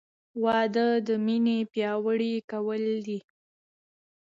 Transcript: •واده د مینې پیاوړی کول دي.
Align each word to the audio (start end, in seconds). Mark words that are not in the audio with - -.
•واده 0.43 0.87
د 1.07 1.09
مینې 1.25 1.57
پیاوړی 1.71 2.33
کول 2.51 2.83
دي. 3.05 3.19